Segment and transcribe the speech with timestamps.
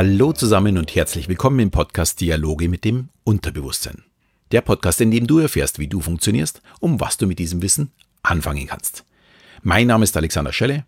[0.00, 4.04] Hallo zusammen und herzlich willkommen im Podcast Dialoge mit dem Unterbewusstsein.
[4.52, 7.90] Der Podcast, in dem du erfährst, wie du funktionierst, um was du mit diesem Wissen
[8.22, 9.04] anfangen kannst.
[9.64, 10.84] Mein Name ist Alexander Schelle.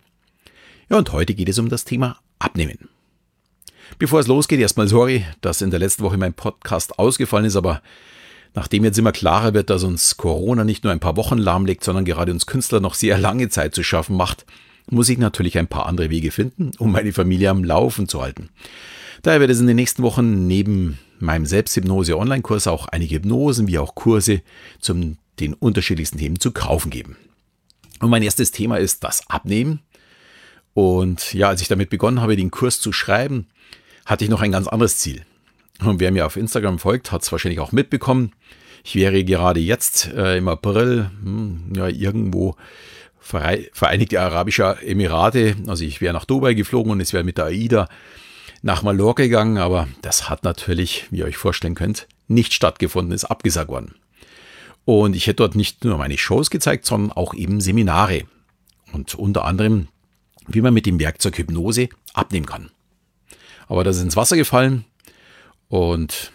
[0.89, 2.89] Ja, und heute geht es um das Thema Abnehmen.
[3.99, 7.83] Bevor es losgeht, erstmal sorry, dass in der letzten Woche mein Podcast ausgefallen ist, aber
[8.55, 12.05] nachdem jetzt immer klarer wird, dass uns Corona nicht nur ein paar Wochen lahmlegt, sondern
[12.05, 14.47] gerade uns Künstler noch sehr lange Zeit zu schaffen macht,
[14.89, 18.51] muss ich natürlich ein paar andere Wege finden, um meine Familie am Laufen zu halten.
[19.23, 23.95] Daher wird es in den nächsten Wochen neben meinem Selbsthypnose-Online-Kurs auch einige Hypnosen wie auch
[23.95, 24.43] Kurse
[24.81, 27.17] zu den unterschiedlichsten Themen zu kaufen geben.
[28.01, 29.81] Und mein erstes Thema ist das Abnehmen.
[30.73, 33.47] Und ja, als ich damit begonnen habe, den Kurs zu schreiben,
[34.07, 35.25] hatte ich noch ein ganz anderes Ziel.
[35.85, 38.33] Und wer mir auf Instagram folgt, hat es wahrscheinlich auch mitbekommen.
[38.85, 42.57] Ich wäre gerade jetzt äh, im April hm, ja, irgendwo
[43.21, 45.55] Vereinigte Arabische Emirate.
[45.67, 47.87] Also ich wäre nach Dubai geflogen und es wäre mit der AIDA
[48.63, 53.25] nach Mallorca gegangen, aber das hat natürlich, wie ihr euch vorstellen könnt, nicht stattgefunden, ist
[53.25, 53.95] abgesagt worden.
[54.85, 58.25] Und ich hätte dort nicht nur meine Shows gezeigt, sondern auch eben Seminare.
[58.93, 59.89] Und unter anderem,
[60.47, 62.71] wie man mit dem Werkzeug Hypnose abnehmen kann.
[63.69, 64.85] Aber das ist ins Wasser gefallen
[65.69, 66.33] und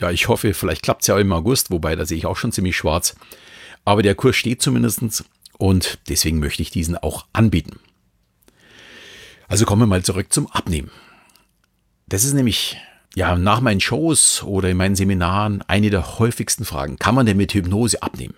[0.00, 2.36] ja, ich hoffe, vielleicht klappt es ja auch im August, wobei da sehe ich auch
[2.36, 3.16] schon ziemlich schwarz.
[3.84, 5.24] Aber der Kurs steht zumindest
[5.58, 7.78] und deswegen möchte ich diesen auch anbieten.
[9.48, 10.90] Also kommen wir mal zurück zum Abnehmen.
[12.08, 12.76] Das ist nämlich
[13.14, 16.98] ja nach meinen Shows oder in meinen Seminaren eine der häufigsten Fragen.
[16.98, 18.34] Kann man denn mit Hypnose abnehmen?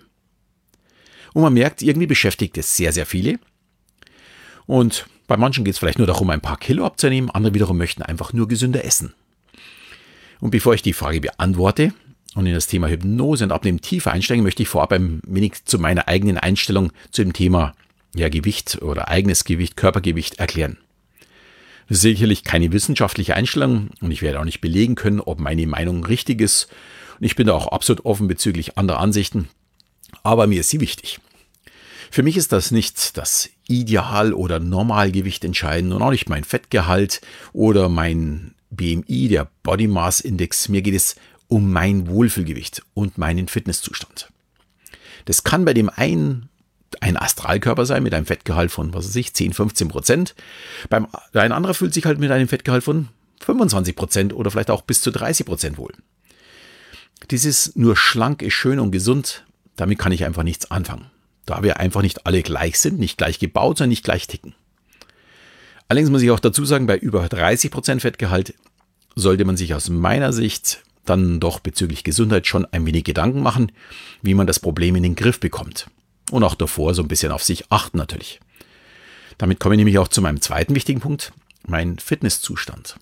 [1.33, 3.39] Und man merkt, irgendwie beschäftigt es sehr, sehr viele.
[4.65, 8.01] Und bei manchen geht es vielleicht nur darum, ein paar Kilo abzunehmen, andere wiederum möchten
[8.01, 9.13] einfach nur gesünder essen.
[10.41, 11.93] Und bevor ich die Frage beantworte,
[12.33, 15.79] und in das Thema Hypnose und Abnehmen tiefer einsteigen, möchte ich vorab ein wenig zu
[15.79, 17.73] meiner eigenen Einstellung zu dem Thema
[18.15, 20.77] ja, Gewicht oder eigenes Gewicht, Körpergewicht erklären.
[21.91, 26.05] Ist sicherlich keine wissenschaftliche Einstellung und ich werde auch nicht belegen können, ob meine Meinung
[26.05, 26.69] richtig ist.
[27.19, 29.49] Und ich bin da auch absolut offen bezüglich anderer Ansichten.
[30.23, 31.19] Aber mir ist sie wichtig.
[32.09, 37.19] Für mich ist das nicht das Ideal- oder Normalgewicht entscheidend und auch nicht mein Fettgehalt
[37.51, 40.69] oder mein BMI, der Body Mass Index.
[40.69, 41.17] Mir geht es
[41.49, 44.31] um mein Wohlfühlgewicht und meinen Fitnesszustand.
[45.25, 46.47] Das kann bei dem einen
[46.99, 50.35] ein Astralkörper sein mit einem Fettgehalt von, was weiß ich, 10, 15 Prozent.
[50.89, 53.07] Beim, ein anderer fühlt sich halt mit einem Fettgehalt von
[53.39, 55.93] 25 Prozent oder vielleicht auch bis zu 30 Prozent wohl.
[57.29, 61.09] Dieses nur schlank ist schön und gesund, damit kann ich einfach nichts anfangen.
[61.45, 64.53] Da wir einfach nicht alle gleich sind, nicht gleich gebaut, sondern nicht gleich ticken.
[65.87, 68.53] Allerdings muss ich auch dazu sagen, bei über 30 Prozent Fettgehalt
[69.15, 73.71] sollte man sich aus meiner Sicht dann doch bezüglich Gesundheit schon ein wenig Gedanken machen,
[74.21, 75.87] wie man das Problem in den Griff bekommt.
[76.31, 78.39] Und auch davor so ein bisschen auf sich achten natürlich.
[79.37, 81.33] Damit komme ich nämlich auch zu meinem zweiten wichtigen Punkt,
[81.67, 82.95] mein Fitnesszustand.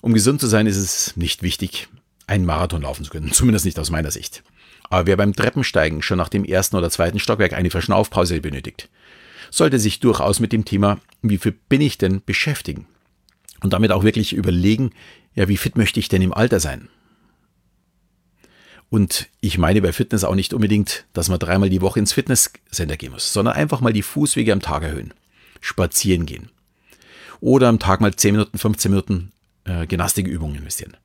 [0.00, 1.88] Um gesund zu sein, ist es nicht wichtig,
[2.26, 4.42] einen Marathon laufen zu können, zumindest nicht aus meiner Sicht.
[4.88, 8.88] Aber wer beim Treppensteigen schon nach dem ersten oder zweiten Stockwerk eine Verschnaufpause benötigt,
[9.50, 12.86] sollte sich durchaus mit dem Thema, wie fit bin ich denn, beschäftigen.
[13.60, 14.92] Und damit auch wirklich überlegen,
[15.34, 16.88] ja, wie fit möchte ich denn im Alter sein?
[18.88, 22.96] Und ich meine bei Fitness auch nicht unbedingt, dass man dreimal die Woche ins Fitnesscenter
[22.96, 25.12] gehen muss, sondern einfach mal die Fußwege am Tag erhöhen.
[25.60, 26.50] Spazieren gehen.
[27.40, 29.32] Oder am Tag mal 10 Minuten, 15 Minuten
[29.64, 30.96] äh, Gymnastikübungen investieren.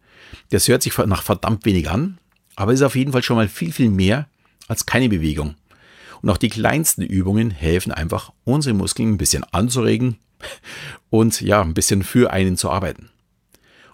[0.51, 2.19] Das hört sich nach verdammt wenig an,
[2.55, 4.27] aber ist auf jeden Fall schon mal viel, viel mehr
[4.67, 5.55] als keine Bewegung.
[6.21, 10.17] Und auch die kleinsten Übungen helfen einfach, unsere Muskeln ein bisschen anzuregen
[11.09, 13.09] und ja, ein bisschen für einen zu arbeiten.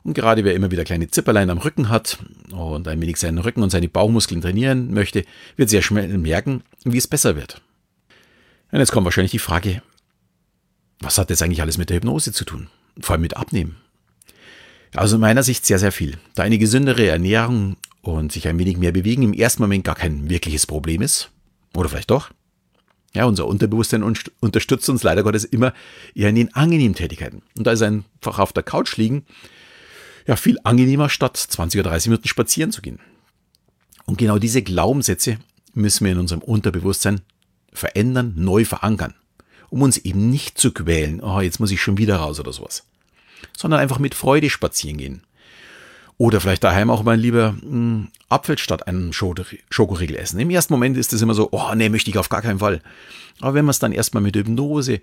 [0.08, 2.18] Und gerade wer immer wieder kleine Zipperlein am Rücken hat
[2.54, 5.26] und ein wenig seinen Rücken und seine Bauchmuskeln trainieren möchte,
[5.58, 7.62] wird sehr schnell merken, wie es besser wird.
[8.72, 9.82] Und jetzt kommt wahrscheinlich die Frage,
[11.02, 12.70] was hat das eigentlich alles mit der Hypnose zu tun?
[13.02, 13.76] Vor allem mit Abnehmen.
[14.96, 16.18] Also in meiner Sicht sehr, sehr viel.
[16.36, 20.30] Da eine gesündere Ernährung und sich ein wenig mehr bewegen im ersten Moment gar kein
[20.30, 21.32] wirkliches Problem ist.
[21.76, 22.32] Oder vielleicht doch.
[23.14, 24.04] Ja, unser Unterbewusstsein
[24.40, 25.74] unterstützt uns leider Gottes immer
[26.16, 27.42] eher in den angenehmen Tätigkeiten.
[27.58, 29.26] Und da ist einfach auf der Couch liegen
[30.28, 33.00] ja viel angenehmer, statt 20 oder 30 Minuten spazieren zu gehen.
[34.06, 35.40] Und genau diese Glaubenssätze
[35.74, 37.22] müssen wir in unserem Unterbewusstsein
[37.74, 39.16] verändern, neu verankern,
[39.70, 42.86] um uns eben nicht zu quälen, oh, jetzt muss ich schon wieder raus oder sowas,
[43.56, 45.24] sondern einfach mit Freude spazieren gehen.
[46.20, 50.40] Oder vielleicht daheim auch mal lieber mh, hm, Apfel statt einem Schokoriegel essen.
[50.40, 52.82] Im ersten Moment ist es immer so, oh nee, möchte ich auf gar keinen Fall.
[53.40, 55.00] Aber wenn man es dann erstmal mit Hypnose,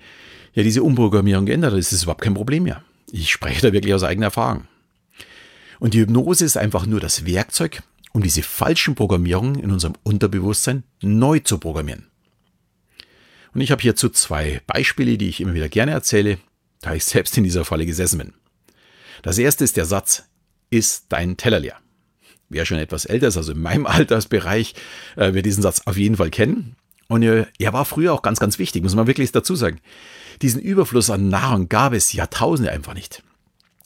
[0.55, 2.83] ja diese Umprogrammierung geändert hat, ist es überhaupt kein Problem mehr.
[3.13, 4.65] Ich spreche da wirklich aus eigener Erfahrung.
[5.81, 7.83] Und die Hypnose ist einfach nur das Werkzeug,
[8.13, 12.07] um diese falschen Programmierungen in unserem Unterbewusstsein neu zu programmieren.
[13.55, 16.39] Und ich habe hierzu zwei Beispiele, die ich immer wieder gerne erzähle,
[16.81, 18.33] da ich selbst in dieser Falle gesessen bin.
[19.23, 20.25] Das erste ist der Satz,
[20.71, 21.77] ist dein Teller leer?
[22.49, 24.75] Wer schon etwas älter ist, also in meinem Altersbereich,
[25.17, 26.77] äh, wird diesen Satz auf jeden Fall kennen.
[27.09, 29.81] Und äh, er war früher auch ganz, ganz wichtig, muss man wirklich dazu sagen.
[30.43, 33.23] Diesen Überfluss an Nahrung gab es Jahrtausende einfach nicht.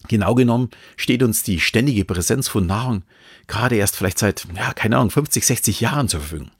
[0.08, 3.02] Genau genommen steht uns die ständige Präsenz von Nahrung
[3.48, 6.50] gerade erst vielleicht seit, ja, keine Ahnung, 50, 60 Jahren zur Verfügung.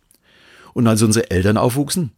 [0.75, 2.13] Und als unsere Eltern aufwuchsen,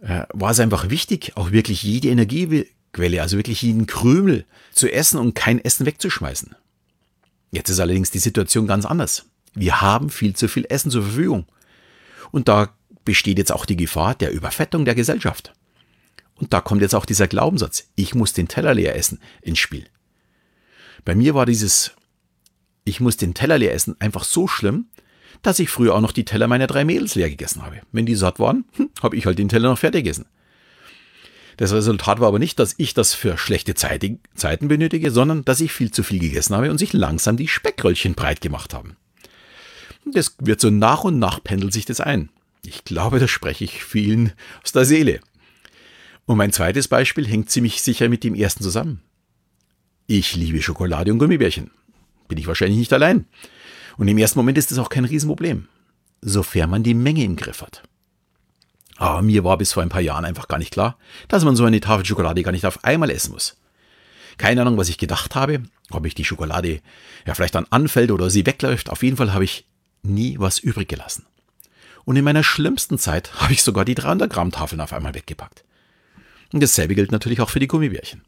[0.00, 5.18] äh, war es einfach wichtig, auch wirklich jede Energiequelle, also wirklich jeden Krümel zu essen
[5.18, 6.56] und kein Essen wegzuschmeißen.
[7.50, 9.26] Jetzt ist allerdings die Situation ganz anders.
[9.54, 11.46] Wir haben viel zu viel Essen zur Verfügung.
[12.30, 12.70] Und da
[13.04, 15.52] besteht jetzt auch die Gefahr der Überfettung der Gesellschaft.
[16.34, 19.86] Und da kommt jetzt auch dieser Glaubenssatz, ich muss den Teller leer essen, ins Spiel.
[21.04, 21.92] Bei mir war dieses,
[22.84, 24.86] ich muss den Teller leer essen, einfach so schlimm,
[25.42, 27.80] dass ich früher auch noch die Teller meiner drei Mädels leer gegessen habe.
[27.92, 30.26] Wenn die satt waren, hm, habe ich halt den Teller noch fertig gegessen.
[31.58, 35.72] Das Resultat war aber nicht, dass ich das für schlechte Zeiten benötige, sondern dass ich
[35.72, 38.96] viel zu viel gegessen habe und sich langsam die Speckröllchen breit gemacht haben.
[40.06, 42.30] Das wird so nach und nach pendelt sich das ein.
[42.64, 45.20] Ich glaube, da spreche ich vielen aus der Seele.
[46.26, 49.00] Und mein zweites Beispiel hängt ziemlich sicher mit dem ersten zusammen.
[50.10, 51.70] Ich liebe Schokolade und Gummibärchen.
[52.28, 53.26] Bin ich wahrscheinlich nicht allein.
[53.98, 55.68] Und im ersten Moment ist das auch kein Riesenproblem,
[56.22, 57.82] sofern man die Menge im Griff hat.
[58.96, 60.96] Aber mir war bis vor ein paar Jahren einfach gar nicht klar,
[61.28, 63.58] dass man so eine Tafel Schokolade gar nicht auf einmal essen muss.
[64.38, 66.80] Keine Ahnung, was ich gedacht habe, ob ich die Schokolade
[67.26, 68.88] ja vielleicht dann anfällt oder sie wegläuft.
[68.88, 69.66] Auf jeden Fall habe ich
[70.02, 71.26] nie was übrig gelassen.
[72.06, 75.64] Und in meiner schlimmsten Zeit habe ich sogar die 300 Gramm Tafeln auf einmal weggepackt.
[76.54, 78.22] Und dasselbe gilt natürlich auch für die Gummibärchen.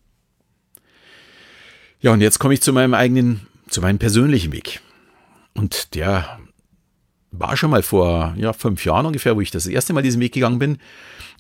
[2.02, 4.81] Ja, und jetzt komme ich zu meinem eigenen, zu meinem persönlichen Weg.
[5.55, 6.38] Und der
[7.31, 10.32] war schon mal vor ja, fünf Jahren ungefähr, wo ich das erste Mal diesen Weg
[10.32, 10.79] gegangen bin.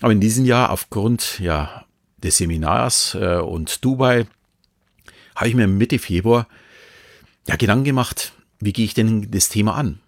[0.00, 1.86] Aber in diesem Jahr aufgrund ja,
[2.18, 4.26] des Seminars äh, und Dubai
[5.34, 6.46] habe ich mir Mitte Februar
[7.48, 9.98] ja, Gedanken gemacht, wie gehe ich denn das Thema an?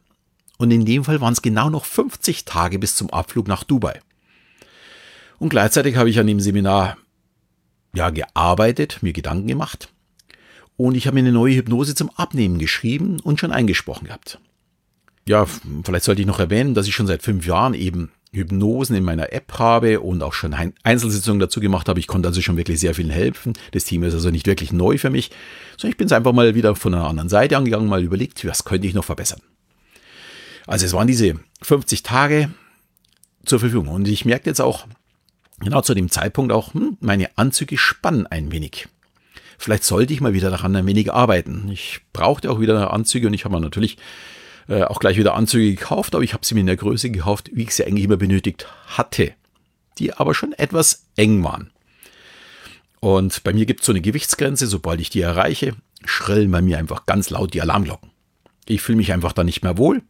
[0.59, 4.01] Und in dem Fall waren es genau noch 50 Tage bis zum Abflug nach Dubai.
[5.39, 6.99] Und gleichzeitig habe ich an dem Seminar
[7.95, 9.89] ja gearbeitet, mir Gedanken gemacht.
[10.83, 14.39] Und ich habe mir eine neue Hypnose zum Abnehmen geschrieben und schon eingesprochen gehabt
[15.25, 15.47] ja,
[15.85, 19.33] vielleicht sollte ich noch erwähnen, dass ich schon seit fünf Jahren eben Hypnosen in meiner
[19.33, 22.01] App habe und auch schon Einzelsitzungen dazu gemacht habe.
[22.01, 23.53] Ich konnte also schon wirklich sehr vielen helfen.
[23.73, 25.31] Das Team ist also nicht wirklich neu für mich,
[25.77, 28.65] sondern ich bin es einfach mal wieder von einer anderen Seite angegangen, mal überlegt, was
[28.65, 29.41] könnte ich noch verbessern.
[30.67, 32.51] Also es waren diese 50 Tage
[33.45, 34.87] zur Verfügung und ich merkte jetzt auch
[35.61, 38.89] genau zu dem Zeitpunkt auch, hm, meine Anzüge spannen ein wenig.
[39.63, 41.69] Vielleicht sollte ich mal wieder daran ein wenig arbeiten.
[41.71, 43.97] Ich brauchte auch wieder Anzüge und ich habe mir natürlich
[44.69, 47.49] äh, auch gleich wieder Anzüge gekauft, aber ich habe sie mir in der Größe gekauft,
[47.55, 49.35] wie ich sie eigentlich immer benötigt hatte,
[50.01, 51.71] die aber schon etwas eng waren.
[52.99, 56.79] Und bei mir gibt es so eine Gewichtsgrenze, sobald ich die erreiche, schrillen bei mir
[56.79, 58.11] einfach ganz laut die Alarmglocken.
[58.67, 60.03] Ich fühle mich einfach da nicht mehr wohl.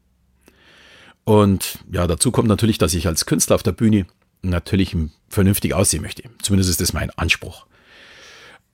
[1.25, 4.06] Und ja, dazu kommt natürlich, dass ich als Künstler auf der Bühne
[4.40, 4.96] natürlich
[5.28, 6.22] vernünftig aussehen möchte.
[6.40, 7.66] Zumindest ist das mein Anspruch.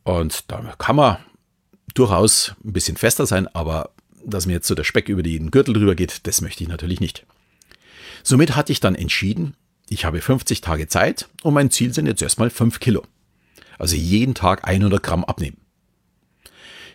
[0.09, 1.19] Und da kann man
[1.93, 3.91] durchaus ein bisschen fester sein, aber
[4.25, 6.99] dass mir jetzt so der Speck über den Gürtel drüber geht, das möchte ich natürlich
[6.99, 7.27] nicht.
[8.23, 9.55] Somit hatte ich dann entschieden,
[9.91, 13.03] ich habe 50 Tage Zeit und mein Ziel sind jetzt erstmal 5 Kilo.
[13.79, 15.59] Also jeden Tag 100 Gramm abnehmen.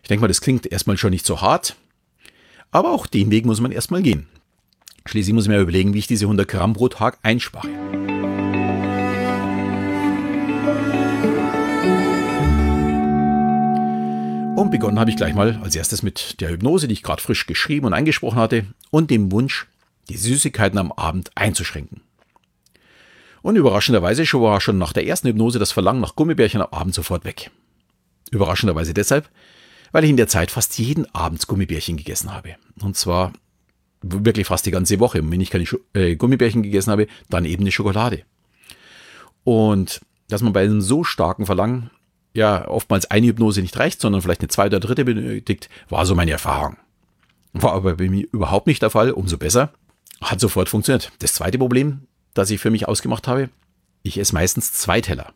[0.02, 1.76] Ich denke mal, das klingt erstmal schon nicht so hart,
[2.72, 4.26] aber auch den Weg muss man erstmal gehen.
[5.06, 7.70] Schließlich muss ich mir überlegen, wie ich diese 100 Gramm pro Tag einspare.
[14.64, 17.48] Und begonnen habe ich gleich mal als erstes mit der Hypnose, die ich gerade frisch
[17.48, 19.68] geschrieben und eingesprochen hatte, und dem Wunsch,
[20.08, 22.00] die Süßigkeiten am Abend einzuschränken.
[23.42, 27.26] Und überraschenderweise war schon nach der ersten Hypnose das Verlangen nach Gummibärchen am Abend sofort
[27.26, 27.52] weg.
[28.32, 29.30] Überraschenderweise deshalb,
[29.92, 32.56] weil ich in der Zeit fast jeden Abend Gummibärchen gegessen habe.
[32.82, 33.34] Und zwar
[34.02, 35.22] wirklich fast die ganze Woche.
[35.22, 38.24] Und wenn ich keine äh, Gummibärchen gegessen habe, dann eben eine Schokolade.
[39.44, 41.90] Und dass man bei einem so starken Verlangen
[42.34, 46.16] ja oftmals eine Hypnose nicht reicht, sondern vielleicht eine zweite oder dritte benötigt, war so
[46.16, 46.78] meine Erfahrung.
[47.54, 49.72] War aber bei mir überhaupt nicht der Fall, umso besser.
[50.22, 51.12] Hat sofort funktioniert.
[51.20, 53.50] Das zweite Problem, das ich für mich ausgemacht habe,
[54.02, 55.34] ich esse meistens zwei Teller.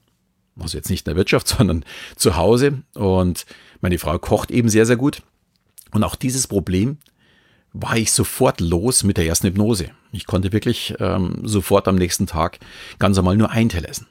[0.59, 1.85] Also jetzt nicht in der Wirtschaft, sondern
[2.15, 2.81] zu Hause.
[2.95, 3.45] Und
[3.81, 5.21] meine Frau kocht eben sehr, sehr gut.
[5.91, 6.97] Und auch dieses Problem
[7.73, 9.91] war ich sofort los mit der ersten Hypnose.
[10.11, 12.59] Ich konnte wirklich ähm, sofort am nächsten Tag
[12.97, 14.07] ganz normal nur ein Teller essen.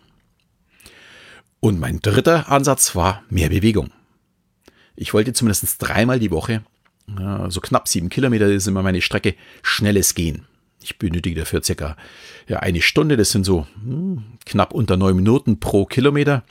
[1.66, 3.90] Und mein dritter Ansatz war mehr Bewegung.
[4.94, 6.62] Ich wollte zumindest dreimal die Woche,
[7.48, 10.46] so knapp sieben Kilometer ist immer meine Strecke, schnelles Gehen.
[10.80, 11.96] Ich benötige dafür circa
[12.48, 16.44] eine Stunde, das sind so hm, knapp unter neun Minuten pro Kilometer.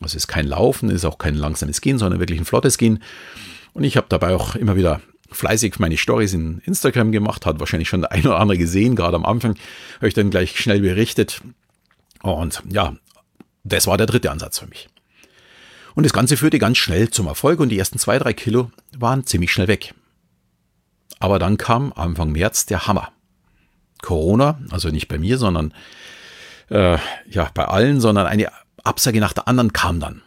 [0.00, 3.02] Also es ist kein Laufen, ist auch kein langsames Gehen, sondern wirklich ein flottes Gehen.
[3.74, 7.90] Und ich habe dabei auch immer wieder fleißig meine Stories in Instagram gemacht, hat wahrscheinlich
[7.90, 9.54] schon der ein oder andere gesehen, gerade am Anfang
[9.96, 11.42] habe ich dann gleich schnell berichtet.
[12.22, 12.96] Und ja,
[13.64, 14.88] das war der dritte Ansatz für mich.
[15.94, 19.26] Und das Ganze führte ganz schnell zum Erfolg und die ersten zwei, drei Kilo waren
[19.26, 19.94] ziemlich schnell weg.
[21.18, 23.12] Aber dann kam Anfang März der Hammer.
[24.00, 25.72] Corona, also nicht bei mir, sondern
[26.70, 26.98] äh,
[27.30, 28.48] ja bei allen, sondern eine
[28.82, 30.22] Absage nach der anderen kam dann.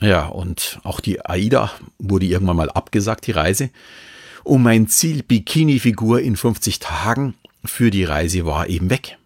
[0.00, 3.70] Ja, und auch die AIDA wurde irgendwann mal abgesagt, die Reise.
[4.42, 9.18] Und mein Ziel Bikini-Figur in 50 Tagen für die Reise war eben weg.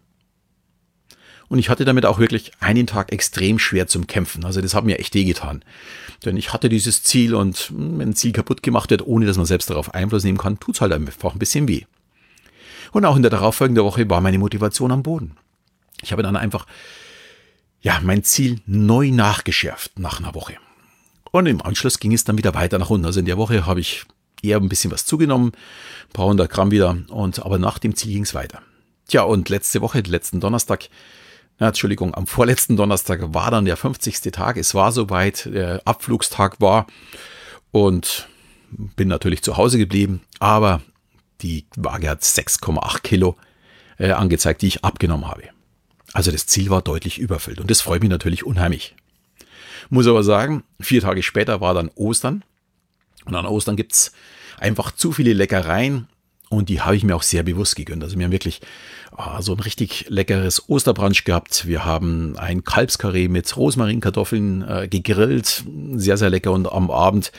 [1.49, 4.45] Und ich hatte damit auch wirklich einen Tag extrem schwer zum Kämpfen.
[4.45, 5.63] Also das hat mir echt wehgetan.
[6.23, 9.47] Denn ich hatte dieses Ziel und wenn ein Ziel kaputt gemacht wird, ohne dass man
[9.47, 11.85] selbst darauf Einfluss nehmen kann, tut es halt einfach ein bisschen weh.
[12.91, 15.37] Und auch in der darauffolgenden Woche war meine Motivation am Boden.
[16.01, 16.65] Ich habe dann einfach,
[17.81, 20.55] ja, mein Ziel neu nachgeschärft nach einer Woche.
[21.31, 23.05] Und im Anschluss ging es dann wieder weiter nach unten.
[23.05, 24.05] Also in der Woche habe ich
[24.41, 25.51] eher ein bisschen was zugenommen,
[26.09, 28.61] ein paar hundert Gramm wieder, und aber nach dem Ziel ging es weiter.
[29.07, 30.89] Tja, und letzte Woche, letzten Donnerstag,
[31.59, 34.21] ja, Entschuldigung, am vorletzten Donnerstag war dann der 50.
[34.31, 34.57] Tag.
[34.57, 36.87] Es war soweit, der Abflugstag war
[37.71, 38.29] und
[38.71, 40.81] bin natürlich zu Hause geblieben, aber
[41.41, 43.35] die Waage hat 6,8 Kilo
[43.97, 45.43] äh, angezeigt, die ich abgenommen habe.
[46.13, 48.95] Also das Ziel war deutlich überfüllt und das freut mich natürlich unheimlich.
[49.89, 52.43] Muss aber sagen, vier Tage später war dann Ostern
[53.25, 54.13] und an Ostern gibt's
[54.59, 56.07] einfach zu viele Leckereien
[56.49, 58.03] und die habe ich mir auch sehr bewusst gegönnt.
[58.03, 58.59] Also wir haben wirklich
[59.15, 61.67] oh, so ein richtig leckeres Osterbrunch gehabt.
[61.67, 65.63] Wir haben ein Kalbskarree mit Rosmarinkartoffeln äh, gegrillt.
[65.93, 66.51] Sehr, sehr lecker.
[66.51, 67.31] Und am Abend,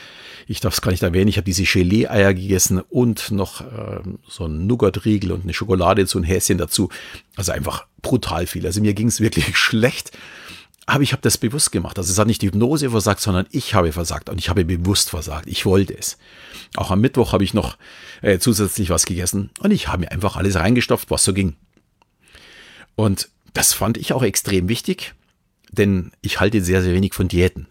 [0.47, 3.99] ich darf es gar nicht erwähnen, ich habe diese Gelee-Eier gegessen und noch äh,
[4.29, 6.87] so ein Nougat-Riegel und eine Schokolade zu ein Häschen dazu.
[7.35, 8.65] Also einfach brutal viel.
[8.65, 10.11] Also mir ging es wirklich schlecht.
[10.91, 11.97] Aber ich habe das bewusst gemacht.
[11.97, 15.09] Also es hat nicht die Hypnose versagt, sondern ich habe versagt und ich habe bewusst
[15.09, 15.47] versagt.
[15.47, 16.17] Ich wollte es.
[16.75, 17.77] Auch am Mittwoch habe ich noch
[18.21, 21.55] äh, zusätzlich was gegessen und ich habe mir einfach alles reingestopft, was so ging.
[22.97, 25.13] Und das fand ich auch extrem wichtig,
[25.71, 27.67] denn ich halte sehr, sehr wenig von Diäten.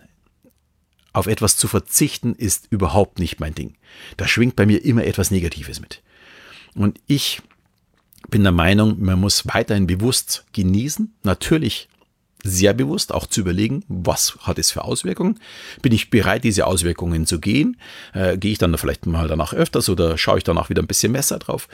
[1.12, 3.74] Auf etwas zu verzichten ist überhaupt nicht mein Ding.
[4.16, 6.02] Da schwingt bei mir immer etwas Negatives mit.
[6.74, 7.42] Und ich
[8.30, 11.12] bin der Meinung, man muss weiterhin bewusst genießen.
[11.22, 11.90] Natürlich
[12.42, 15.38] sehr bewusst auch zu überlegen, was hat es für Auswirkungen?
[15.82, 17.76] Bin ich bereit, diese Auswirkungen zu gehen?
[18.12, 21.12] Äh, gehe ich dann vielleicht mal danach öfters oder schaue ich danach wieder ein bisschen
[21.12, 21.68] besser drauf?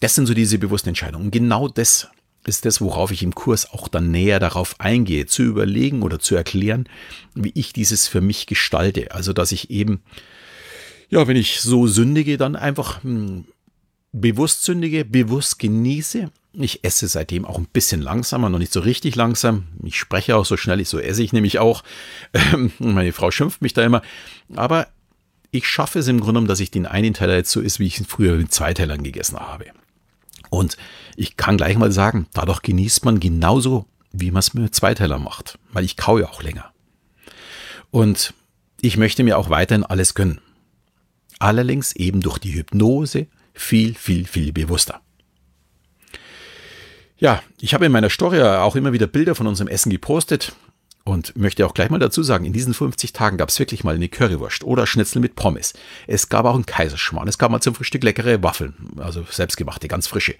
[0.00, 1.30] Das sind so diese bewussten Entscheidungen.
[1.30, 2.08] Genau das
[2.46, 6.34] ist das, worauf ich im Kurs auch dann näher darauf eingehe, zu überlegen oder zu
[6.34, 6.88] erklären,
[7.34, 9.12] wie ich dieses für mich gestalte.
[9.12, 10.00] Also, dass ich eben,
[11.10, 13.44] ja, wenn ich so sündige, dann einfach hm,
[14.12, 19.16] bewusst sündige, bewusst genieße ich esse seitdem auch ein bisschen langsamer, noch nicht so richtig
[19.16, 19.64] langsam.
[19.82, 21.82] Ich spreche auch so schnell, so esse ich nämlich auch.
[22.32, 24.02] Ähm, meine Frau schimpft mich da immer.
[24.54, 24.88] Aber
[25.50, 27.86] ich schaffe es im Grunde genommen, dass ich den einen Teller jetzt so ist, wie
[27.86, 29.66] ich ihn früher mit zwei Tellern gegessen habe.
[30.50, 30.76] Und
[31.16, 35.22] ich kann gleich mal sagen, dadurch genießt man genauso, wie man es mit zwei Tellern
[35.22, 35.58] macht.
[35.72, 36.72] Weil ich kaue auch länger.
[37.90, 38.34] Und
[38.80, 40.40] ich möchte mir auch weiterhin alles gönnen.
[41.38, 45.00] Allerdings eben durch die Hypnose viel, viel, viel bewusster.
[47.18, 50.52] Ja, ich habe in meiner Story auch immer wieder Bilder von unserem Essen gepostet
[51.04, 53.94] und möchte auch gleich mal dazu sagen, in diesen 50 Tagen gab es wirklich mal
[53.94, 55.72] eine Currywurst oder Schnitzel mit Pommes.
[56.06, 57.26] Es gab auch einen Kaiserschmarrn.
[57.26, 60.36] Es gab mal zum Frühstück leckere Waffeln, also selbstgemachte, ganz frische.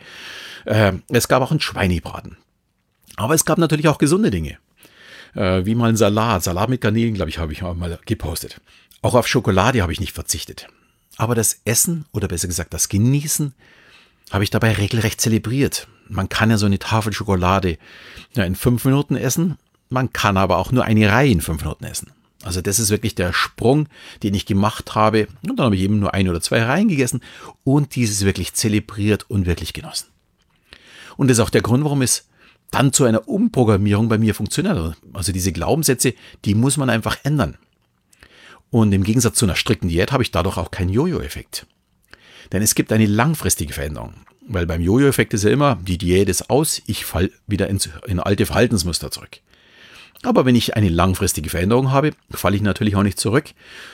[0.66, 2.36] Äh, es gab auch einen Schweinebraten.
[3.16, 4.58] Aber es gab natürlich auch gesunde Dinge.
[5.34, 6.44] Äh, wie mal ein Salat.
[6.44, 8.60] Salat mit Garnelen, glaube ich, habe ich mal gepostet.
[9.02, 10.68] Auch auf Schokolade habe ich nicht verzichtet.
[11.16, 13.54] Aber das Essen oder besser gesagt das Genießen
[14.30, 15.88] habe ich dabei regelrecht zelebriert.
[16.08, 17.78] Man kann ja so eine Tafel Schokolade
[18.34, 19.56] ja, in fünf Minuten essen,
[19.90, 22.12] man kann aber auch nur eine Reihe in fünf Minuten essen.
[22.42, 23.88] Also das ist wirklich der Sprung,
[24.22, 25.26] den ich gemacht habe.
[25.42, 27.20] Und dann habe ich eben nur ein oder zwei Reihen gegessen
[27.64, 30.08] und dieses wirklich zelebriert und wirklich genossen.
[31.16, 32.28] Und das ist auch der Grund, warum es
[32.70, 34.96] dann zu einer Umprogrammierung bei mir funktioniert.
[35.12, 37.56] Also diese Glaubenssätze, die muss man einfach ändern.
[38.70, 41.66] Und im Gegensatz zu einer strikten Diät habe ich dadurch auch keinen Jojo-Effekt.
[42.52, 44.14] Denn es gibt eine langfristige Veränderung.
[44.46, 48.18] Weil beim Jojo-Effekt ist ja immer, die Diät ist aus, ich fall wieder ins, in
[48.18, 49.40] alte Verhaltensmuster zurück.
[50.22, 53.50] Aber wenn ich eine langfristige Veränderung habe, falle ich natürlich auch nicht zurück,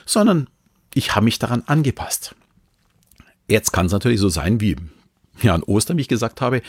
[0.06, 0.48] sondern
[0.94, 2.34] ich habe mich daran angepasst.
[3.48, 4.76] Jetzt kann es natürlich so sein, wie
[5.42, 6.62] ja, an Ostern, wie ich gesagt habe,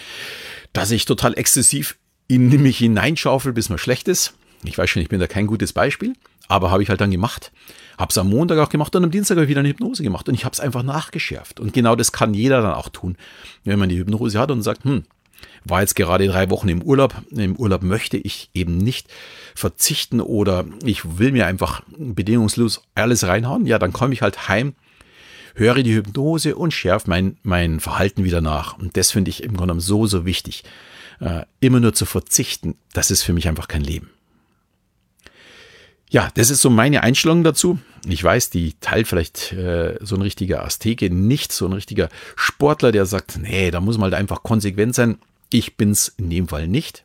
[0.74, 1.96] dass ich total exzessiv
[2.28, 4.34] in mich hineinschaufel, bis mir schlecht ist.
[4.64, 6.14] Ich weiß schon, ich bin da kein gutes Beispiel,
[6.48, 7.52] aber habe ich halt dann gemacht.
[7.98, 10.28] Habe es am Montag auch gemacht und am Dienstag habe ich wieder eine Hypnose gemacht
[10.28, 11.60] und ich habe es einfach nachgeschärft.
[11.60, 13.18] Und genau das kann jeder dann auch tun,
[13.64, 15.04] wenn man die Hypnose hat und sagt, hm,
[15.64, 17.16] war jetzt gerade drei Wochen im Urlaub.
[17.32, 19.08] Im Urlaub möchte ich eben nicht
[19.56, 23.66] verzichten oder ich will mir einfach bedingungslos alles reinhauen.
[23.66, 24.76] Ja, dann komme ich halt heim,
[25.56, 28.78] höre die Hypnose und schärfe mein, mein Verhalten wieder nach.
[28.78, 30.64] Und das finde ich im Grunde genommen so, so wichtig.
[31.20, 34.10] Äh, immer nur zu verzichten, das ist für mich einfach kein Leben.
[36.10, 37.80] Ja, das ist so meine Einstellung dazu.
[38.08, 42.92] Ich weiß, die teilt vielleicht äh, so ein richtiger Azteke nicht, so ein richtiger Sportler,
[42.92, 45.18] der sagt, nee, da muss man halt einfach konsequent sein.
[45.52, 47.04] Ich bin's in dem Fall nicht.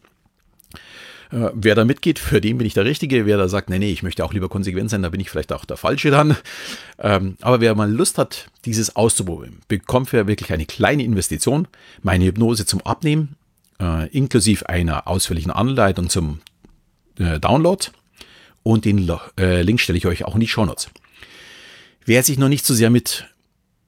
[1.33, 3.25] Äh, wer da mitgeht, für den bin ich der Richtige.
[3.25, 5.53] Wer da sagt, nee, nee, ich möchte auch lieber konsequent sein, da bin ich vielleicht
[5.53, 6.37] auch der Falsche dann.
[6.99, 11.69] Ähm, aber wer mal Lust hat, dieses auszuprobieren, bekommt für wirklich eine kleine Investition.
[12.03, 13.37] Meine Hypnose zum Abnehmen,
[13.81, 16.41] äh, inklusive einer ausführlichen Anleitung zum
[17.19, 17.87] äh, Download
[18.63, 20.91] und den äh, Link stelle ich euch auch in die Show Notes.
[22.05, 23.27] Wer sich noch nicht so sehr mit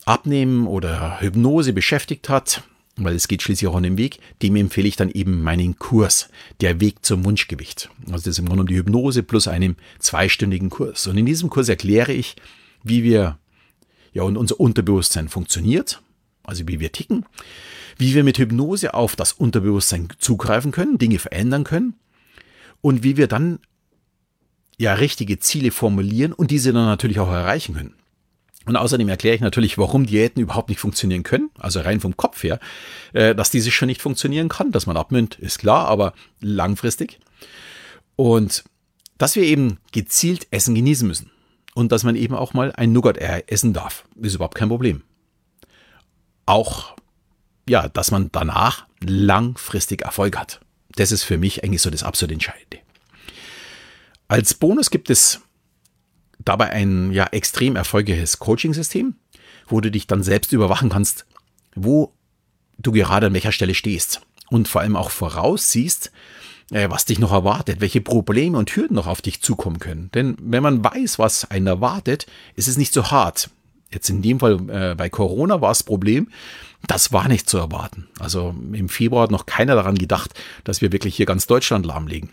[0.05, 2.63] Abnehmen oder Hypnose beschäftigt hat,
[2.97, 6.29] weil es geht schließlich auch an den Weg, dem empfehle ich dann eben meinen Kurs,
[6.61, 7.91] der Weg zum Wunschgewicht.
[8.07, 11.07] Also das ist im Grunde die Hypnose plus einem zweistündigen Kurs.
[11.07, 12.37] Und in diesem Kurs erkläre ich,
[12.83, 13.39] wie wir,
[14.13, 16.03] ja, und unser Unterbewusstsein funktioniert,
[16.45, 17.25] also wie wir ticken,
[17.97, 21.95] wie wir mit Hypnose auf das Unterbewusstsein zugreifen können, Dinge verändern können
[22.81, 23.61] und wie wir dann
[24.83, 27.95] ja richtige Ziele formulieren und diese dann natürlich auch erreichen können.
[28.65, 32.43] Und außerdem erkläre ich natürlich, warum Diäten überhaupt nicht funktionieren können, also rein vom Kopf
[32.45, 32.61] her,
[33.13, 37.19] äh, dass diese schon nicht funktionieren kann, dass man abnimmt, ist klar, aber langfristig.
[38.15, 38.63] Und
[39.19, 41.31] dass wir eben gezielt Essen genießen müssen.
[41.75, 45.03] Und dass man eben auch mal ein Nougat essen darf, ist überhaupt kein Problem.
[46.45, 46.95] Auch,
[47.69, 50.61] ja, dass man danach langfristig Erfolg hat.
[50.97, 52.79] Das ist für mich eigentlich so das absolut Entscheidende.
[54.33, 55.43] Als Bonus gibt es
[56.39, 59.15] dabei ein ja extrem erfolgreiches Coaching-System,
[59.69, 61.27] wo du dich dann selbst überwachen kannst,
[61.75, 62.15] wo
[62.79, 66.13] du gerade an welcher Stelle stehst und vor allem auch voraussiehst,
[66.71, 70.11] äh, was dich noch erwartet, welche Probleme und Hürden noch auf dich zukommen können.
[70.15, 72.25] Denn wenn man weiß, was einen erwartet,
[72.57, 73.51] ist es nicht so hart.
[73.93, 76.29] Jetzt in dem Fall äh, bei Corona war das Problem,
[76.87, 78.09] das war nicht zu erwarten.
[78.19, 80.33] Also im Februar hat noch keiner daran gedacht,
[80.65, 82.31] dass wir wirklich hier ganz Deutschland lahmlegen.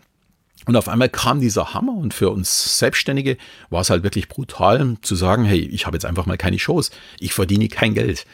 [0.65, 3.37] Und auf einmal kam dieser Hammer und für uns Selbstständige
[3.69, 6.91] war es halt wirklich brutal zu sagen, hey, ich habe jetzt einfach mal keine Shows,
[7.19, 8.25] ich verdiene kein Geld.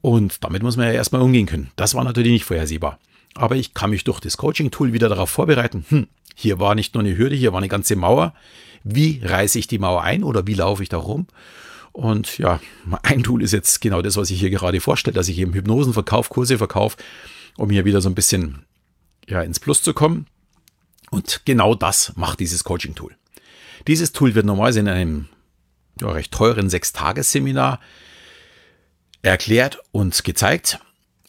[0.00, 1.70] Und damit muss man ja erstmal umgehen können.
[1.76, 2.98] Das war natürlich nicht vorhersehbar.
[3.34, 7.02] Aber ich kann mich durch das Coaching-Tool wieder darauf vorbereiten, hm, hier war nicht nur
[7.02, 8.34] eine Hürde, hier war eine ganze Mauer.
[8.82, 11.26] Wie reiße ich die Mauer ein oder wie laufe ich da rum?
[11.92, 12.60] Und ja,
[13.02, 15.92] ein Tool ist jetzt genau das, was ich hier gerade vorstelle, dass ich eben Hypnosen
[15.92, 16.96] verkaufe, Kurse verkaufe,
[17.56, 18.64] um hier wieder so ein bisschen
[19.28, 20.26] ja, ins Plus zu kommen.
[21.10, 23.16] Und genau das macht dieses Coaching-Tool.
[23.86, 25.28] Dieses Tool wird normalerweise in einem
[26.00, 27.80] ja, recht teuren Sechstagesseminar
[29.22, 30.78] erklärt und gezeigt.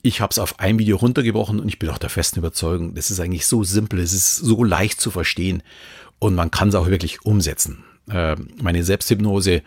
[0.02, 3.12] Ich habe es auf ein Video runtergebrochen und ich bin auch der festen Überzeugung, das
[3.12, 5.62] ist eigentlich so simpel, es ist so leicht zu verstehen
[6.20, 7.84] und man kann es auch wirklich umsetzen.
[8.10, 9.62] Äh, meine Selbsthypnose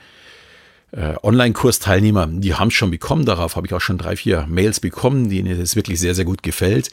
[0.92, 3.24] äh, Online-Kursteilnehmer, die haben es schon bekommen.
[3.24, 6.42] Darauf habe ich auch schon drei, vier Mails bekommen, denen es wirklich sehr, sehr gut
[6.42, 6.90] gefällt.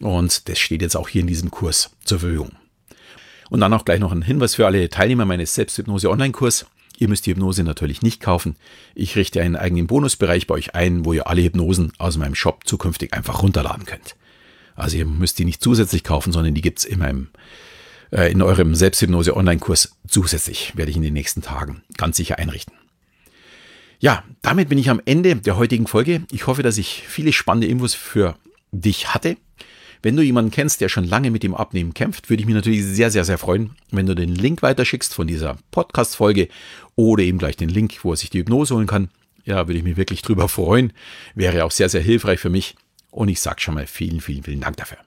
[0.00, 2.52] Und das steht jetzt auch hier in diesem Kurs zur Verfügung.
[3.52, 6.64] Und dann auch gleich noch ein Hinweis für alle Teilnehmer meines Selbsthypnose-Online-Kurs.
[6.96, 8.56] Ihr müsst die Hypnose natürlich nicht kaufen.
[8.94, 12.66] Ich richte einen eigenen Bonusbereich bei euch ein, wo ihr alle Hypnosen aus meinem Shop
[12.66, 14.16] zukünftig einfach runterladen könnt.
[14.74, 17.28] Also ihr müsst die nicht zusätzlich kaufen, sondern die gibt's in meinem
[18.10, 20.72] äh, in eurem Selbsthypnose-Online-Kurs zusätzlich.
[20.74, 22.72] Werde ich in den nächsten Tagen ganz sicher einrichten.
[24.00, 26.22] Ja, damit bin ich am Ende der heutigen Folge.
[26.32, 28.34] Ich hoffe, dass ich viele spannende Infos für
[28.72, 29.36] dich hatte.
[30.02, 32.84] Wenn du jemanden kennst, der schon lange mit dem Abnehmen kämpft, würde ich mich natürlich
[32.84, 36.48] sehr, sehr, sehr freuen, wenn du den Link weiterschickst von dieser Podcast-Folge
[36.96, 39.10] oder eben gleich den Link, wo er sich die Hypnose holen kann.
[39.44, 40.92] Ja, würde ich mich wirklich drüber freuen.
[41.36, 42.74] Wäre auch sehr, sehr hilfreich für mich.
[43.10, 44.98] Und ich sage schon mal vielen, vielen, vielen Dank dafür.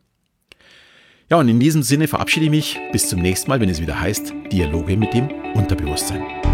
[1.29, 2.79] Ja, und in diesem Sinne verabschiede ich mich.
[2.91, 6.44] Bis zum nächsten Mal, wenn es wieder heißt Dialoge mit dem Unterbewusstsein.